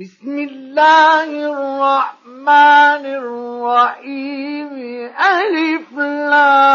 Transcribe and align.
بسم 0.00 0.38
الله 0.38 1.24
الرحمن 1.24 3.04
الرحيم. 3.16 4.72
ألف 5.16 5.92
لام 5.98 6.66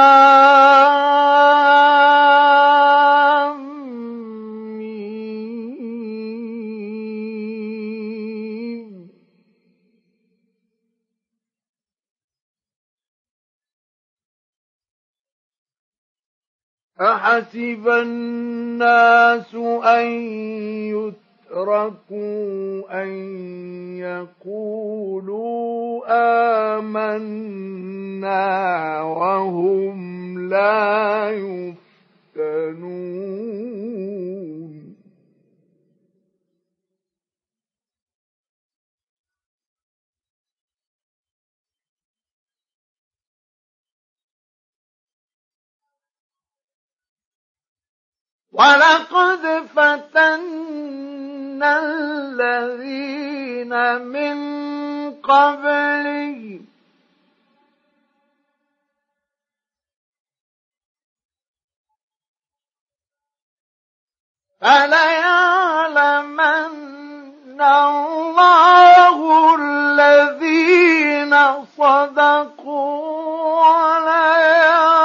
أحسب 17.01 17.87
الناس 17.87 19.55
أن 19.85 20.05
يتقوا 20.89 21.20
أَشْرَكُوا 21.51 23.03
أَن 23.03 23.09
يَقُولُوا 23.99 25.51
آمَنَّا 26.79 28.41
وَهُمْ 29.01 30.49
لَا 30.49 31.29
يُفْتَنُونَ. 32.35 32.81
وَلَقَدْ 48.61 49.43
فَتَنَّا 49.75 51.73
الذين 51.83 53.73
من 54.01 54.37
قبلهم 55.21 56.65
فليعلمن 64.61 66.01
الله 67.61 69.17
الذين 69.55 71.33
صدقوا 71.77 73.01
وليعلمن 73.61 75.00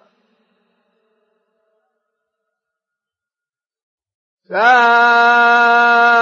ساء 4.48 6.15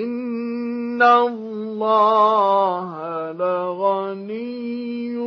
إن 0.04 1.02
الله 1.02 2.90
لغني 3.32 5.18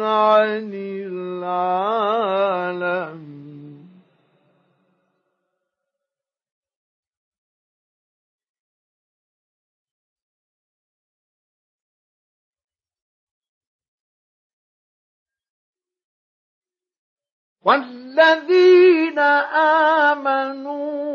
عن 0.00 0.70
العالمين 0.74 2.06
والذين 17.66 19.18
آمنوا 20.08 21.06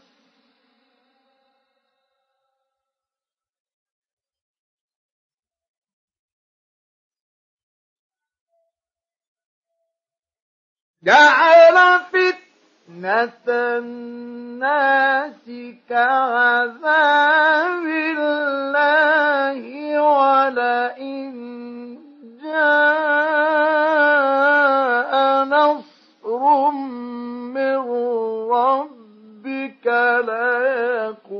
جعل 11.03 11.99
فتنة 12.13 13.47
الناس 13.47 15.51
كعذاب 15.89 17.85
الله 18.17 19.61
ولئن 20.01 21.31
جاء 22.43 22.71
نصر 25.43 26.71
من 27.51 27.77
ربك 28.51 29.87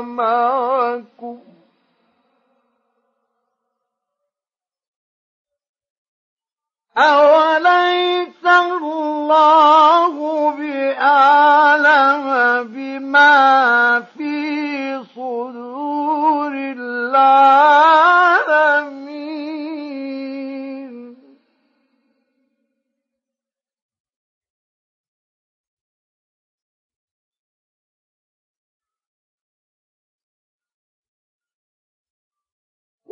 معكم 0.00 0.41
أوليس 6.98 8.44
الله 8.46 10.14
بأعلم 10.50 12.24
بما 12.68 14.00
في 14.18 15.04
صدور 15.14 16.52
العالمين 16.52 18.11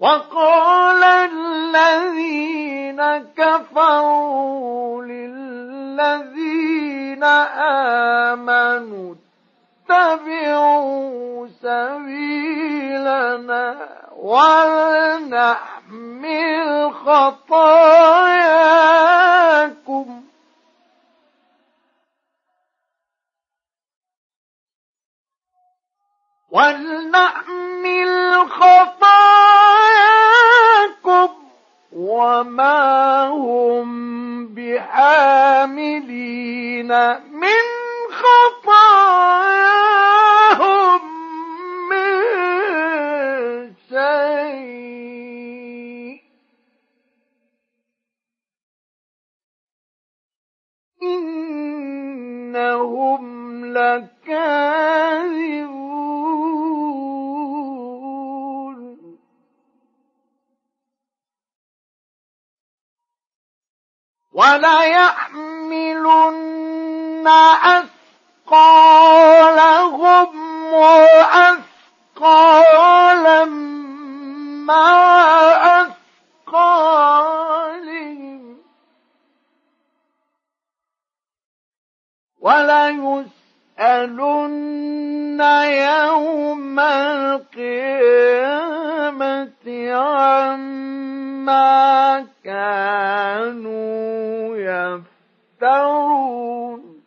وقال 0.00 1.02
الذين 1.02 3.00
كفروا 3.36 5.04
للذين 5.04 6.44
آمنوا 8.34 9.14
اتبعوا 9.90 11.48
سبيلنا 11.62 13.18
ولنحمل 14.16 15.72
خطاياكم. 16.94 18.22
ولنحمل 26.50 28.46
خطاياكم 28.50 29.02
وما 31.92 33.26
هم 33.28 34.46
بحاملين 34.54 35.82
من 37.32 37.62
خطاياهم 38.10 38.81
إنهم 52.62 53.64
لكاذبون. 53.64 54.42
وليحملن 64.32 65.22
أثقالهم 68.52 69.12
وأثقالا 70.72 71.62
مع 74.64 75.61
وليسألن 82.42 83.30
يوم 85.64 86.80
القيامة 86.80 88.02
عما 89.94 91.70
كانوا 92.44 93.82
يفترون. 95.60 97.02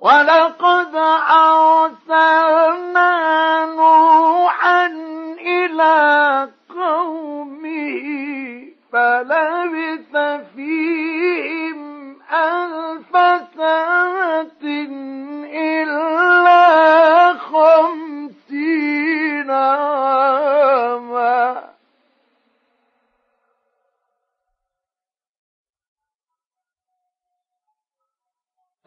ولقد 0.00 0.94
أرسلنا 1.30 2.97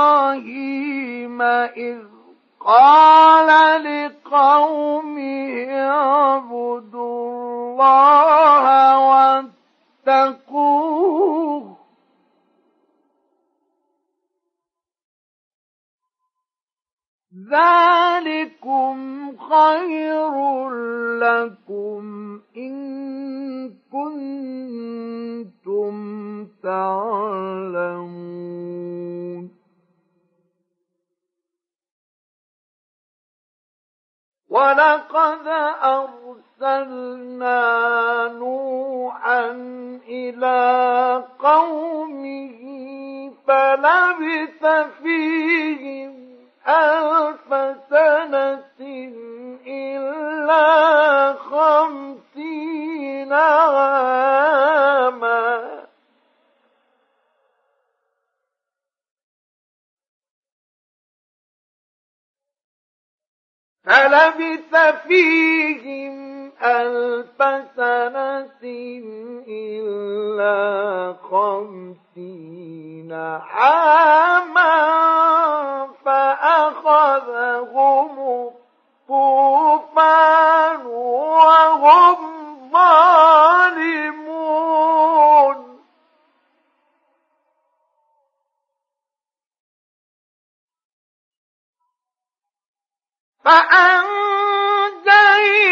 وإبراهيم 0.03 1.43
إذ 1.77 2.12
قال 2.67 3.49
لقومه 3.85 5.65
اعبدوا 5.71 7.33
الله 7.73 8.65
واتقوه. 10.07 11.77
ذلكم 17.53 18.97
خير 19.37 20.35
لكم 21.19 22.03
إن 22.57 22.73
كنتم 23.93 25.95
تعلمون. 26.63 28.43
ولقد 34.53 35.49
أرسلنا 36.61 37.61
نوحا 38.39 39.47
إلى 40.09 41.25
قومه 41.39 42.61
فلبث 43.47 44.67
فيهم 45.03 46.13
ألف 46.69 47.49
سنة 47.91 48.63
إلا 49.67 51.33
خمسين 51.33 53.33
عاما. 53.33 54.23
فلبث 63.85 64.77
فيهم 65.07 66.33
ألف 66.63 67.39
سنة 67.77 68.63
إلا 69.49 71.17
خمسين 71.31 73.13
عاما 73.53 74.73
فأخذهم 76.05 77.53
الطوفان 79.09 80.87
وهم 80.87 82.19
ظالمون. 82.73 84.22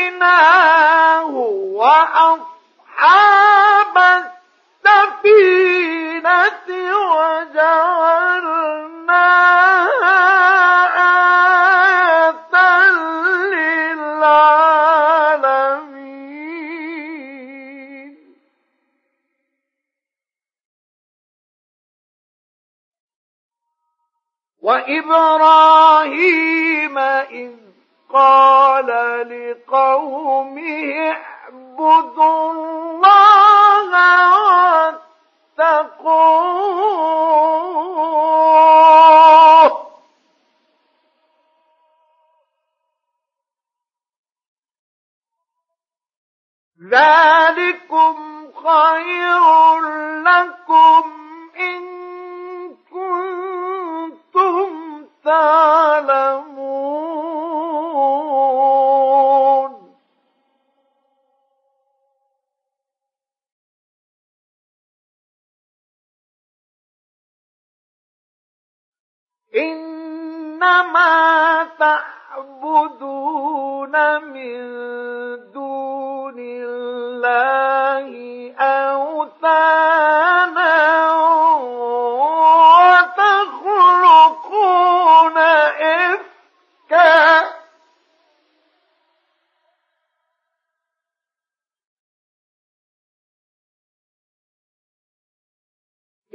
فأنجيناه 0.00 1.26
وأصحاب 1.74 2.40
وإبراهيم 25.30 26.18
إذ 26.98 27.52
قال 28.12 28.86
لقومه 29.30 31.10
اعبدوا 31.10 32.52
الله 32.52 33.90
واتقوه. 35.58 36.60
ذلكم 46.90 48.16
خير 48.54 49.78
لكم 50.24 51.04
إن 51.60 51.99
تعلمون. 55.24 56.90
إنما 69.56 71.10
تعبدون 71.78 73.14
من 74.22 74.60
دون 75.52 76.38
الله 76.38 78.10
أوثانا. 78.58 80.19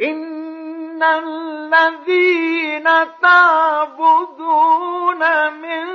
إن 0.05 1.03
الذين 1.03 2.83
تعبدون 3.21 5.21
من 5.53 5.85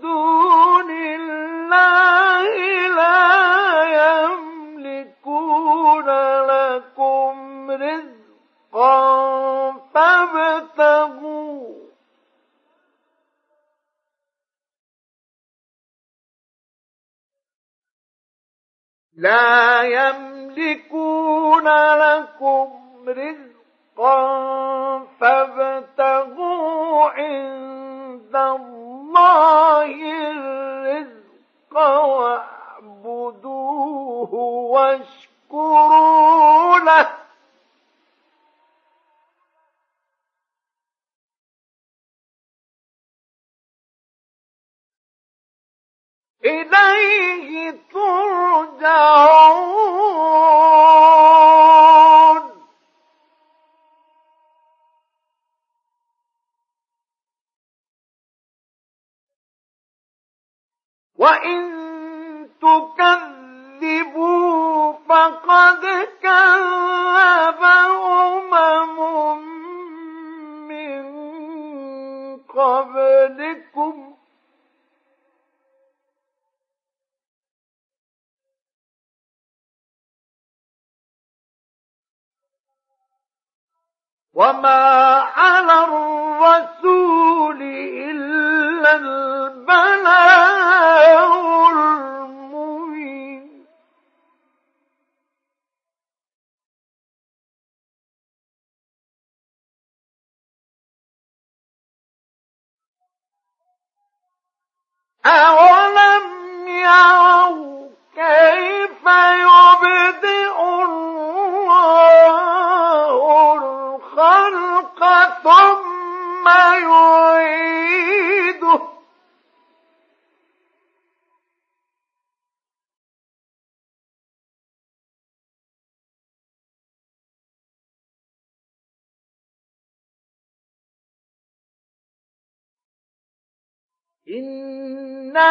دون 0.00 0.90
الله 0.90 2.88
لا 2.88 4.24
يملكون 4.24 6.06
لكم 6.46 7.70
رزقا 7.70 9.72
فابتغوا 9.94 11.76
لا 19.16 19.82
يملكون 19.82 21.68
لكم 21.94 22.85
رزقا 23.08 24.98
فابتغوا 25.20 27.05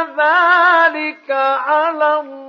ذلك 0.04 1.32
على 1.68 2.20
الله 2.20 2.45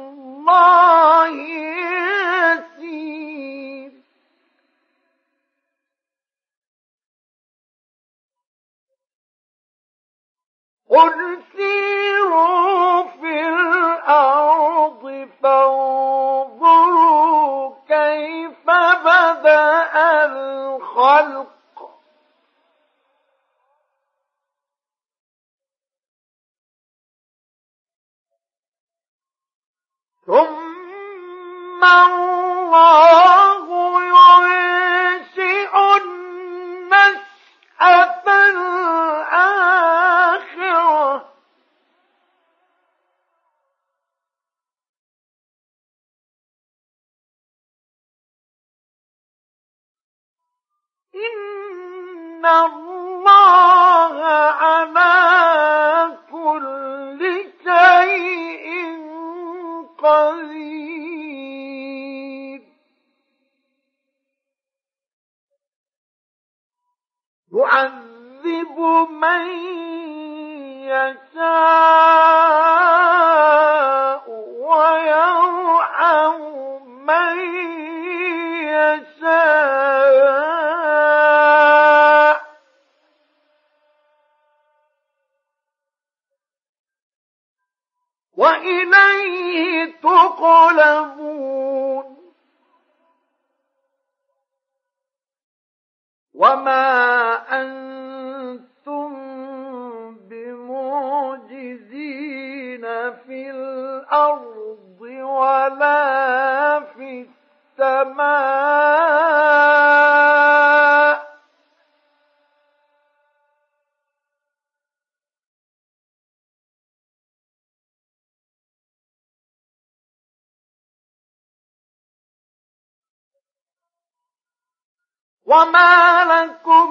وما 125.47 126.25
لكم 126.25 126.91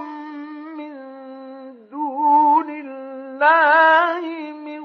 من 0.78 0.94
دون 1.90 2.70
الله 2.70 4.22
من 4.54 4.80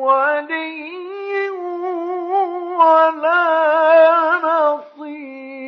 ولي 0.00 1.50
ولا 2.80 3.44
نصير 4.44 5.60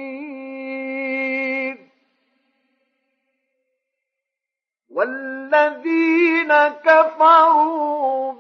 والذين 4.91 6.53
كفروا 6.85 8.32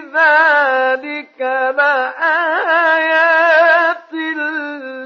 ذلك 0.00 1.40
لآيات 1.76 2.88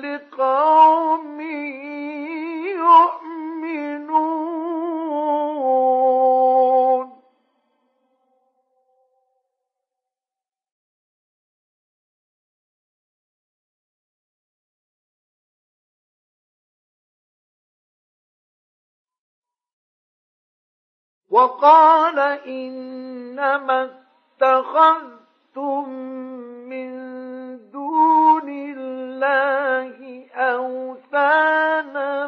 لقوم 0.04 1.40
يؤمنون. 2.80 3.32
وقال 21.30 22.18
إنما 22.46 24.01
اتخذتم 24.42 25.88
من 26.68 26.90
دون 27.70 28.48
الله 28.48 30.26
أوثانا 30.34 32.26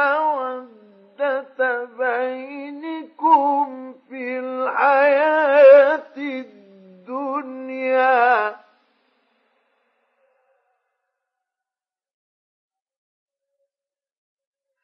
مودة 0.00 1.84
بينكم 1.84 3.94
في 4.08 4.38
الحياة 4.38 6.16
الدنيا. 6.16 7.56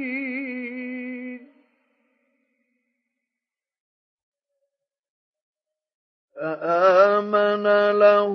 فآمن 6.36 7.64
له 7.98 8.34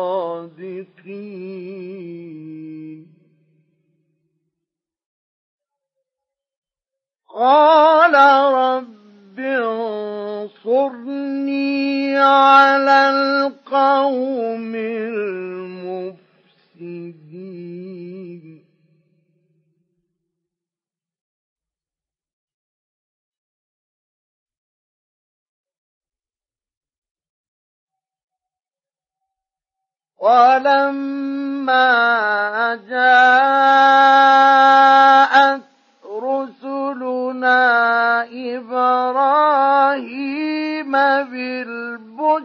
قال 7.38 8.14
رب 8.54 9.38
انصرني 10.58 12.18
على 12.18 13.10
القوم 13.10 14.74
المفسدين. 14.74 16.18
ولما 30.18 31.78
جاءت 32.88 33.78
رسلنا 36.22 37.58
إبراهيم 39.38 40.92
بالبشرى 41.30 42.44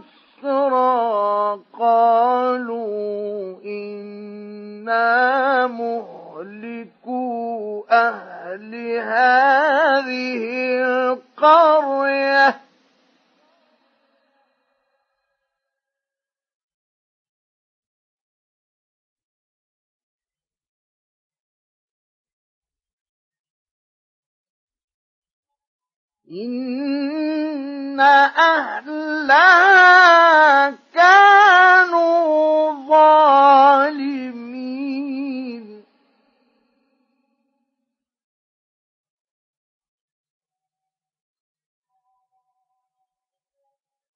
قالوا 1.80 3.56
إنا 3.66 5.68
مهلكو 5.68 7.24
أهل 7.92 8.76
هذه 9.00 10.44
القرية 10.84 12.63
إن 26.34 28.00
أهلها 28.00 29.44
كانوا 30.94 32.72
ظالمين 32.88 34.34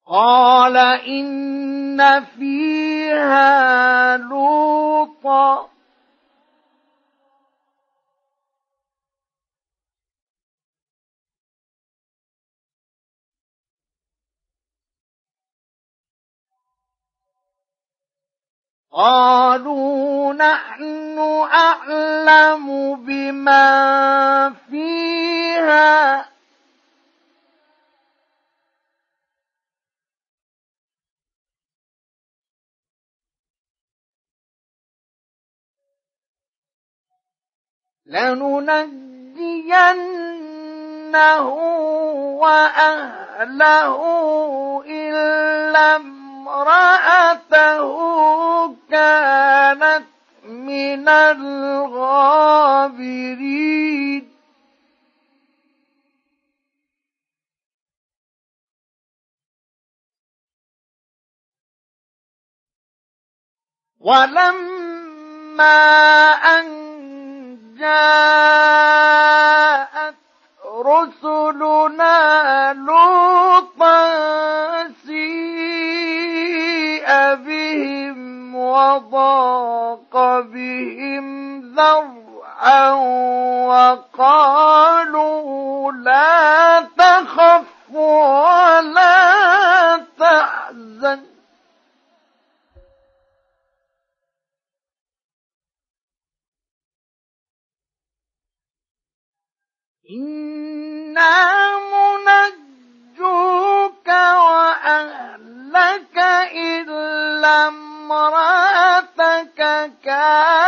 قال 0.08 0.78
إن 0.78 2.24
فيها 2.24 4.18
لوطا 4.18 5.70
قالوا 18.98 20.34
نحن 20.34 21.20
أعلم 21.54 22.96
بما 22.96 24.54
فيها. 24.70 26.26
لننجينه 38.06 39.38
وأهله 42.42 43.98
إلا 44.88 45.98
امرأته 46.48 47.88
كانت 48.92 50.06
من 50.44 51.10
الغابرين. 51.10 52.68
ولما 64.00 65.68
أن 66.32 66.66
جاءت 67.80 69.08
رسلنا 70.66 72.74
لوطا 72.74 73.27
ذرعا 81.78 82.92
وقالوا 84.18 85.92
لا 85.92 86.82
تخف 86.82 87.66
ولا 87.94 89.18
تحزن. 90.20 91.22
إنا 100.12 101.36
منجوك 102.28 104.08
وأهلك 104.48 106.18
إلا 106.56 107.68
امرأتك 107.68 109.60
كانت 110.06 110.67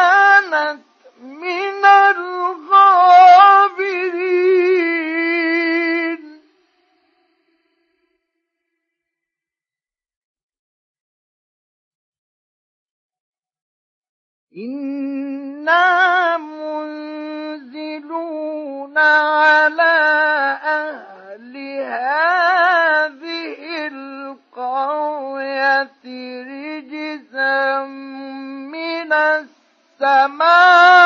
السماء 30.02 30.99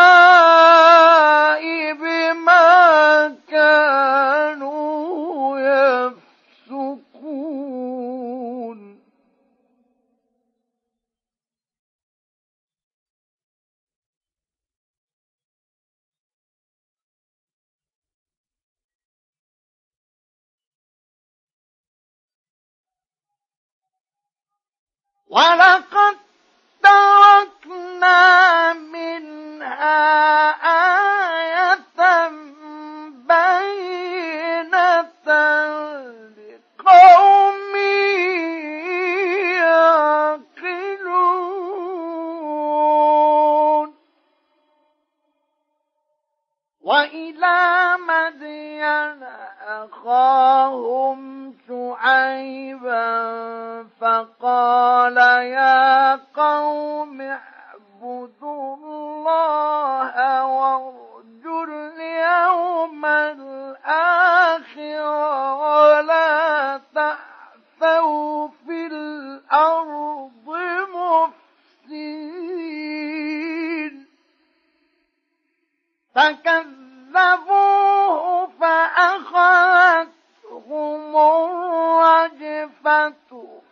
وإلى 46.83 47.97
مدين 48.07 49.23
أخاهم 49.67 51.53
شعيبا 51.67 53.13
فقال 54.01 55.17
يا 55.17 56.15
قوم 56.15 57.21
اعبدوا 57.21 58.75
الله 58.75 60.45
وارجوا 60.45 61.65
اليوم 61.65 63.05
الآخر 63.05 64.73
ولا 65.63 66.81
تعثوا 66.95 68.47
فكذبوه 76.15 78.03
فأخذتهم 78.59 80.13
الرجفة 81.17 83.13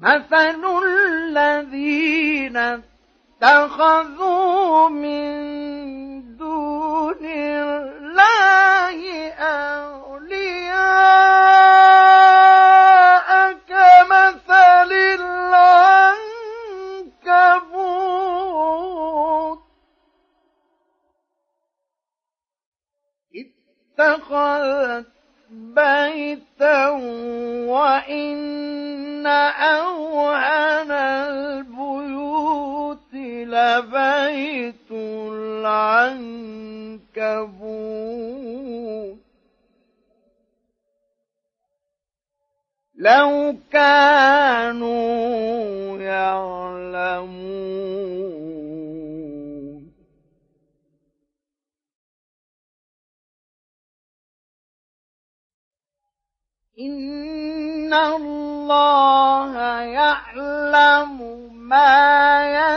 مثل 0.02 0.62
الذين 0.84 2.56
اتخذوا 3.42 4.88
من 4.88 6.36
دون 6.36 7.24
الله 7.24 8.98
أولياء 9.32 10.82
كمثل 13.52 14.92
العنكبوت 17.92 19.62
اتخذت 23.98 25.06
بيتا 25.50 26.51
وإن 27.68 29.26
أوهن 29.26 30.90
البيوت 30.90 31.94
لبيت 33.14 34.90
العنكبوت. 34.90 36.42
لو 42.98 43.56
كانوا 43.72 44.92
يعلمون 45.98 47.81
إن 56.80 57.94
الله 57.94 59.60
يعلم 59.80 61.18
ما 61.52 62.00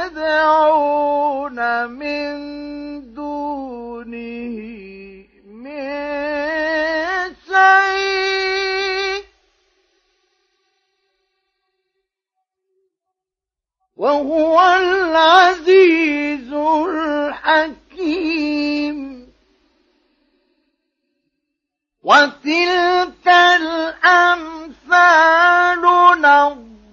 يدعون 0.05 1.59
من 1.89 2.33
دونه 3.13 4.55
من 5.47 5.85
شيء 7.47 9.23
وهو 13.95 14.61
العزيز 14.61 16.53
الحكيم 17.33 17.95
وتلك 22.05 23.27
الأمثال 23.57 24.61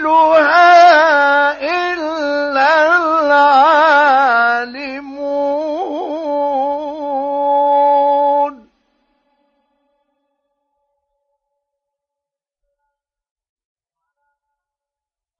إلا 1.59 2.71
العالمون. 2.97 3.87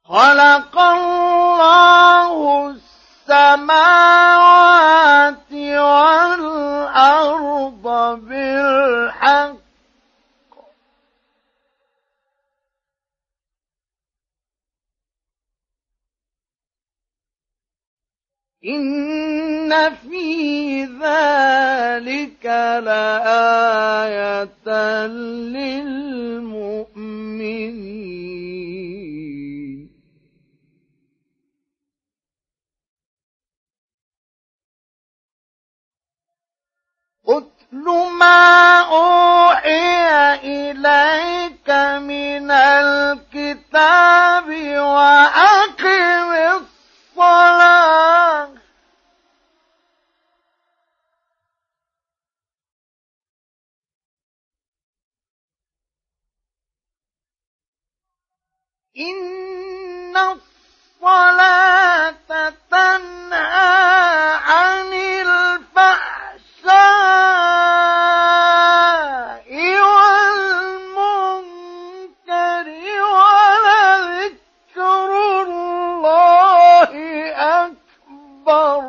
خلق 0.09 0.79
الله 0.79 2.16
إن 18.67 19.95
في 19.95 20.85
ذلك 20.85 22.47
لآية 22.85 24.27
للمؤمنين. 25.07 26.27
اتل 37.29 37.87
ما 38.19 38.81
أوحي 38.81 40.35
إليك 40.45 41.71
من 42.03 42.51
الكتاب 42.51 44.49
وأقم 44.79 46.31
الصلاة 47.17 47.66
إن 58.99 60.17
الصلاة 61.03 62.13
تنهى 62.71 64.35
عن 64.35 64.93
الفحشاء 64.93 65.77
والمنكر 70.27 71.27
ولذكر 73.15 75.11
الله 75.43 76.91
أكبر. 77.65 78.83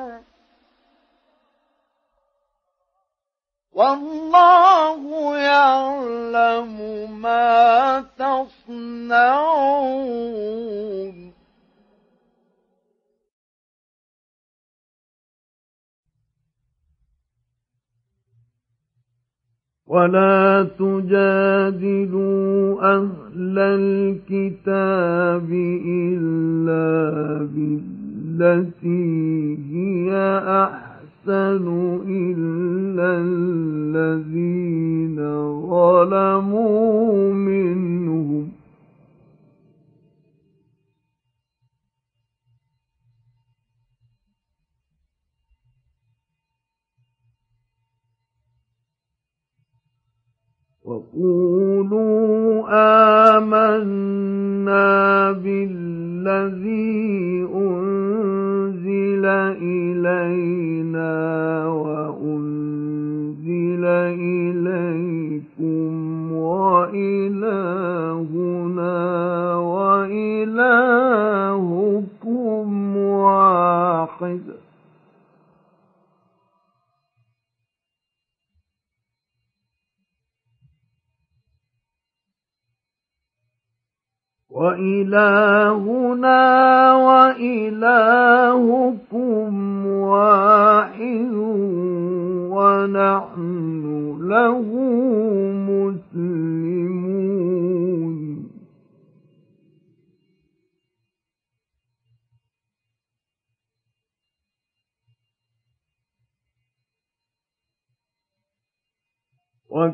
والله 3.74 5.02
يعلم 5.38 6.78
ما 7.22 7.77
تصنعون. 8.02 9.38
ولا 19.88 20.68
تجادلوا 20.80 22.28
أهل 22.96 23.60
الكتاب 23.60 25.52
إلا 25.86 27.48
بالتي 28.38 29.58
هي 29.72 30.12
أحسن 30.64 31.68
إلا 32.08 33.12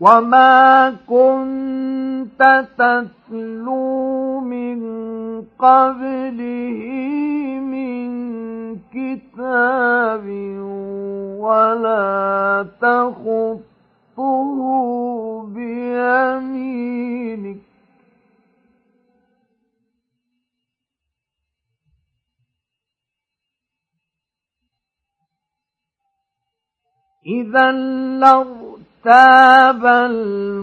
وما 0.01 0.91
كنت 1.07 2.67
تتلو 2.79 4.41
من 4.41 4.81
قبله 5.59 6.81
من 7.61 8.11
كتاب 8.95 10.27
ولا 11.39 12.67
تخطه 12.81 14.59
بيمينك 15.55 16.91
إذا 27.27 27.73
لارتاب 28.21 28.80
المبطلون. 29.87 30.61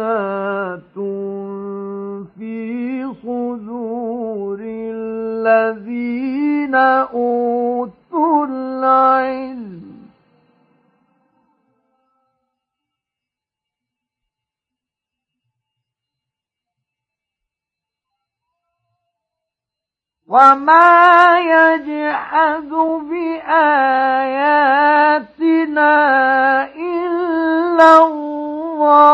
في 2.39 3.15
صدور 3.23 4.59
الذين 4.95 6.75
أوتوا 6.75 8.47
العلم. 8.47 9.75
وما 20.29 21.39
يجحد 21.39 22.69
بآياتنا 23.11 23.55
إلا 26.75 28.07
الظالمون. 28.07 29.05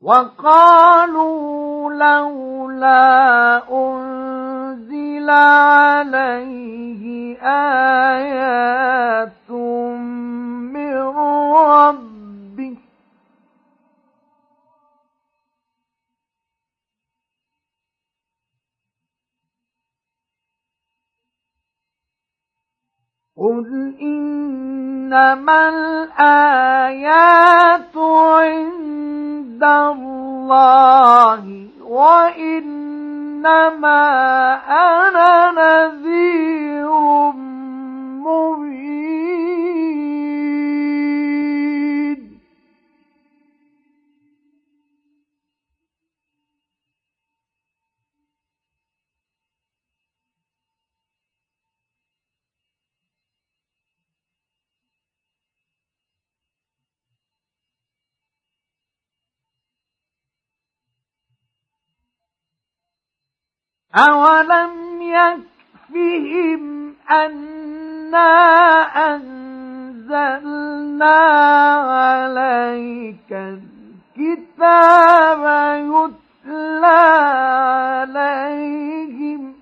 وقالوا 0.00 1.92
لولا 1.92 3.62
أنزل 3.72 5.30
عليه 5.30 7.02
آيات 7.42 8.70
من 9.50 10.96
ربه 11.54 12.76
قل 23.36 23.94
إنما 24.00 25.68
الآيات 25.68 26.76
عند 27.96 28.99
الله 29.64 31.66
وإنما 31.82 33.62
أنا 34.68 35.50
نذير 35.50 36.90
مبين. 38.24 39.49
أولم 63.94 65.02
يكفهم 65.02 66.94
أنا 67.10 68.30
أنزلنا 69.14 71.16
عليك 71.90 73.32
الكتاب 74.18 75.42
يتلى 75.76 76.86
عليهم 78.06 79.54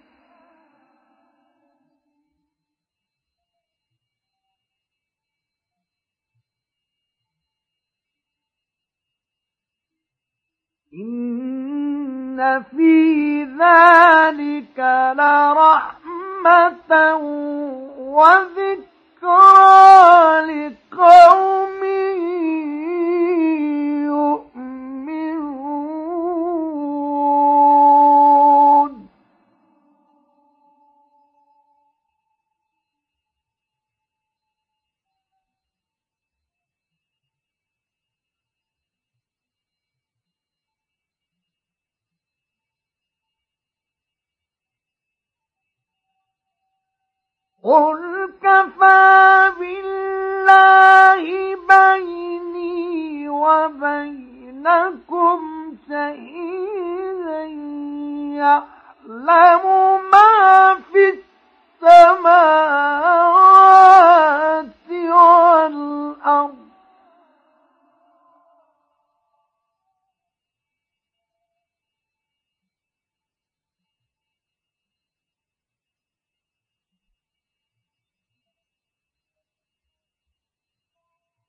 إن 10.95 11.38
في 12.71 13.45
ذلك 13.45 14.79
لرحمة 15.19 16.93
وذكرى 17.99 19.79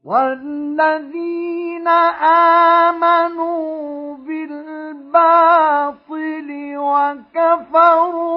والذين 0.09 1.87
آمنوا 2.87 4.17
بالباطل 4.17 5.69
وكفروا 6.77 8.33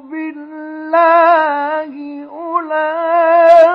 بالله 0.00 1.94
أولئك 2.32 3.66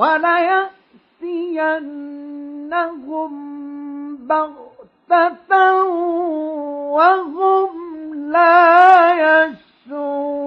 وليأتينهم 0.02 1.72
بغتة 4.18 5.84
وهم 6.96 7.72
لا 8.32 9.46
يشعرون. 9.46 10.42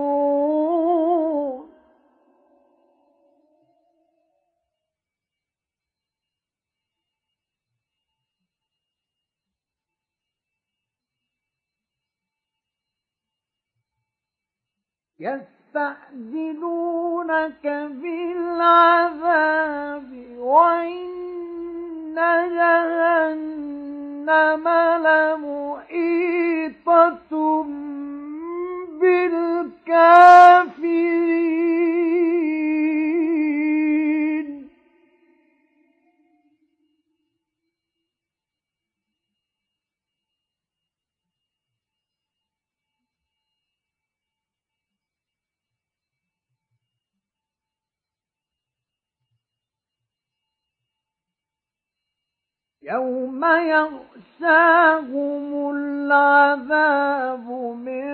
يستعجلونك 15.75 17.64
بالعذاب 18.03 19.31
وإن 20.39 22.14
جهنم 22.95 23.75
لمحيطة 25.87 26.53
بالكافرين. 29.01 30.35
يوم 52.85 53.45
يغشاهم 53.45 55.11
العذاب 55.70 57.51
من 57.87 58.05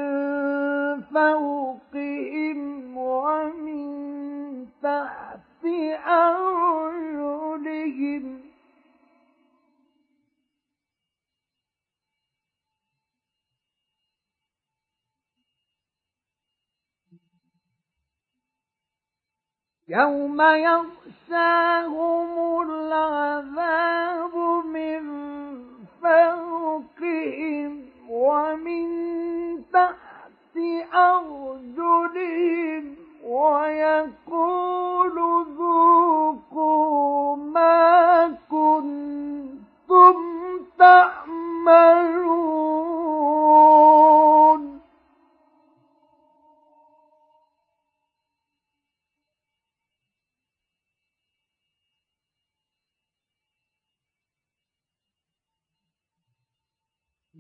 فوقهم 1.01 2.97
ومن 2.97 4.67
تحت 4.83 5.65
أرجلهم 6.07 7.61
يوم 19.89 20.41
يغشاهم 20.41 21.00
العذاب 22.63 24.35
من 24.67 25.03
فوقهم 26.03 27.83
ومن 28.11 28.89
تحت 29.73 30.57
أرجلهم 30.95 32.85
ويقول 33.25 35.17
ذوقوا 35.59 37.37
ما 37.37 38.35
كنتم 38.51 40.15
تعملون 40.79 42.21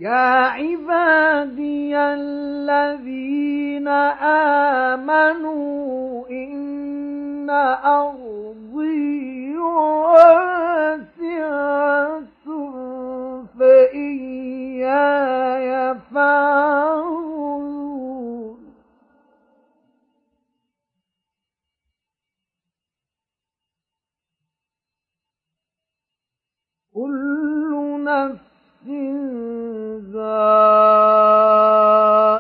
يا 0.01 0.49
عبادي 0.57 1.97
الذين 1.97 3.89
آمنوا 4.89 6.29
إن 6.31 7.51
أرضي 7.85 9.57
واسعة 9.59 11.01
فإياي 13.59 14.91
فاعبدون 16.15 17.11
كل 26.95 28.05
نفس 28.05 28.50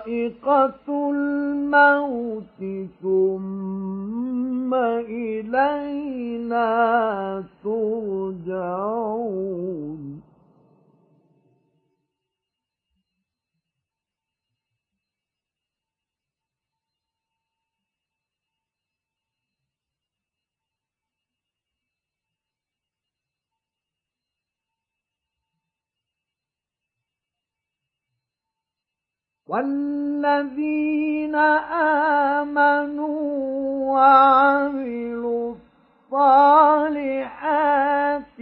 ذائقة 0.00 1.10
الموت 1.10 2.60
ثم 3.02 4.74
إلينا 4.74 6.64
ترجعون 7.64 9.30
والذين 29.50 31.34
آمنوا 32.38 33.20
وعملوا 33.92 35.54
الصالحات 36.70 38.38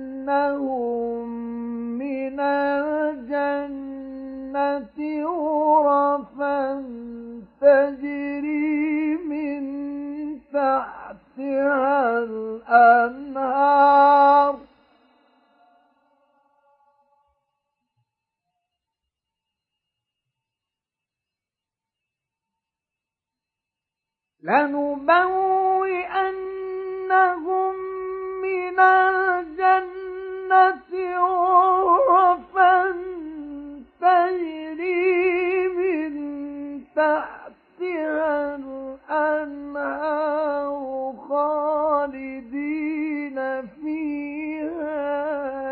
لنبوئنهم 0.00 1.28
من 1.98 2.40
الجنة 3.50 4.20
غرفا 5.26 6.84
تجري 7.60 9.16
من 9.16 9.62
تحتها 10.52 12.18
الأنهار 12.18 13.90
لنبوئنهم 24.42 25.10
من 28.42 28.78
الجنة 28.80 30.00
غرفا 32.08 32.92
تجري 34.00 35.68
من 35.68 36.12
تحتها 36.96 38.56
الأنهار 39.10 40.00
خالدين 41.28 42.48
فيها. 43.82 44.98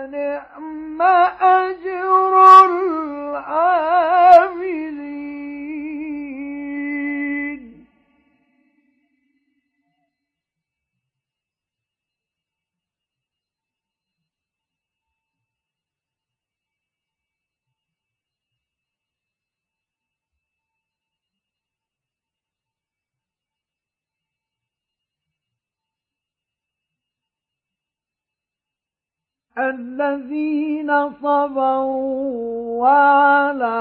نعم 0.07 1.03
أجر 1.43 2.33
العاملين. 3.35 3.99
الذين 29.59 31.11
صبروا 31.11 32.81
وعلى 32.81 33.81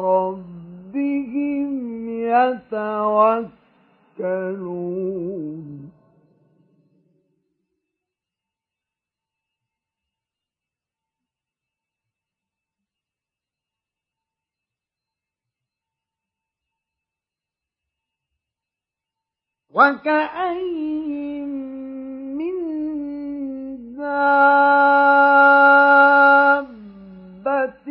ربهم 0.00 1.70
يتوكلون. 2.08 3.54
وكأي 19.74 21.42
من 21.42 21.73
دابة 27.34 27.88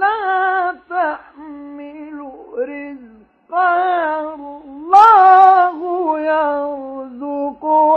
لا 0.00 0.74
تحمل 0.90 2.18
رزقها 2.58 4.34
الله 4.34 5.78
يرزقها 6.20 7.92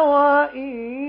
وإياكم 0.00 1.05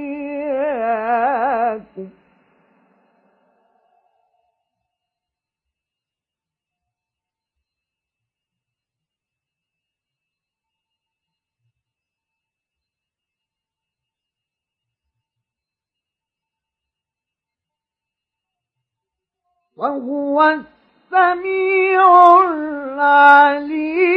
وهو 19.78 20.42
السميع 21.14 22.44
العليم. 22.44 24.08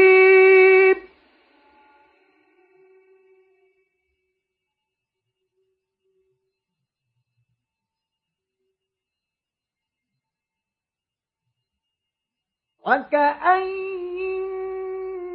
وكأي 12.87 14.41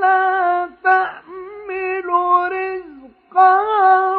لا 0.00 0.68
تحمل 0.84 2.06
رزقها 2.52 4.18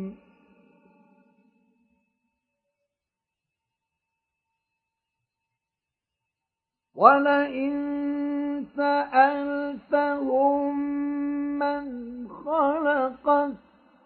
ولئن 7.01 7.73
سألتهم 8.77 10.69
من 11.59 11.83
خلق 12.45 13.25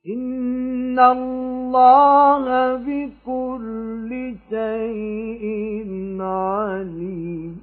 إن 0.09 0.99
الله 0.99 2.77
بكل 2.77 4.35
شيء 4.51 6.17
عليم 6.21 7.61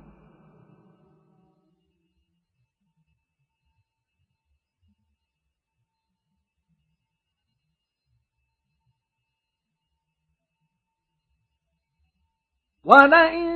ولئن 12.83 13.49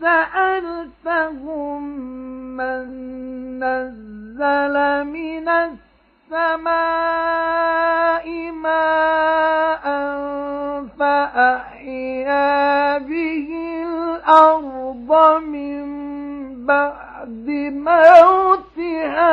سألتهم 0.00 1.82
من 2.56 2.84
نزل 3.60 5.04
من 5.04 5.48
السماء 5.48 5.89
ماء 6.32 8.26
فأحيا 10.98 12.98
به 12.98 13.48
الأرض 13.86 15.40
من 15.42 15.86
بعد 16.66 17.46
موتها 17.74 19.30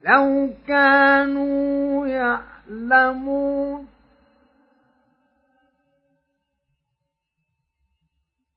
لو 0.00 0.50
كانوا 0.68 2.06
يعلمون 2.06 3.91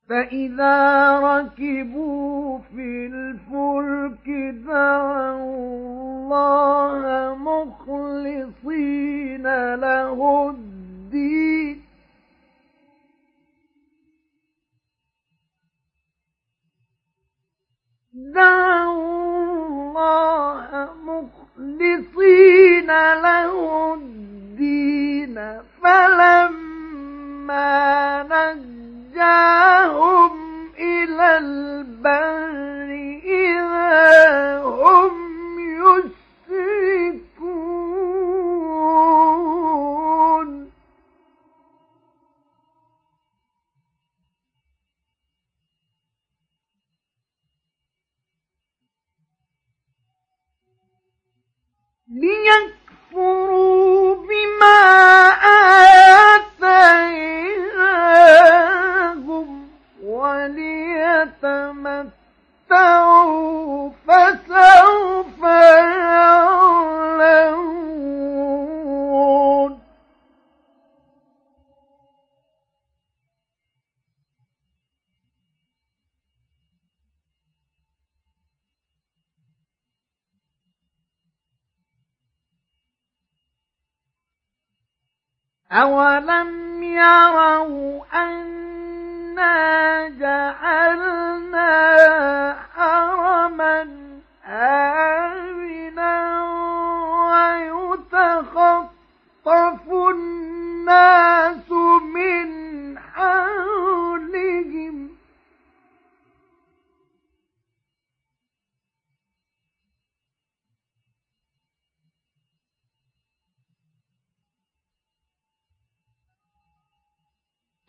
فإذا 0.09 1.19
ركبوا 1.19 2.59
في 2.59 3.07
الفلك 3.07 4.27
ذروا 4.65 5.14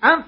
I'm 0.06 0.22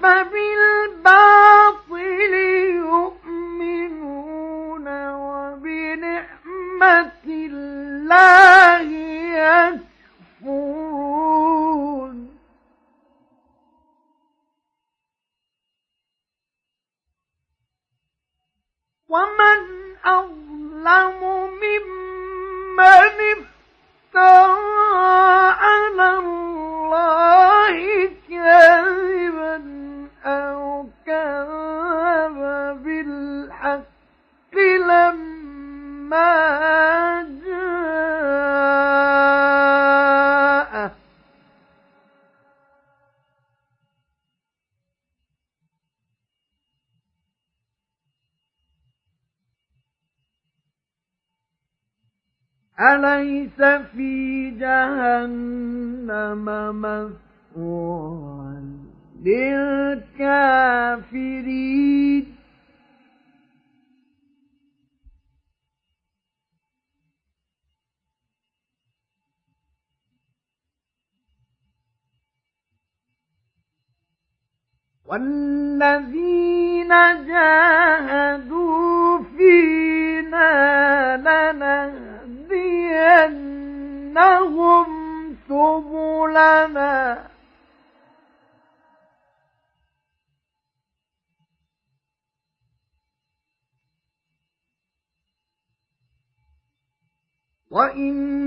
وَإِنَّ 97.79 98.38